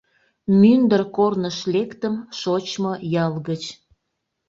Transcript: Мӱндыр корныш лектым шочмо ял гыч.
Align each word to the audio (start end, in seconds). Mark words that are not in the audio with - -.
Мӱндыр 0.59 1.01
корныш 1.15 1.57
лектым 1.73 2.15
шочмо 2.39 2.93
ял 3.25 3.33
гыч. 3.47 3.63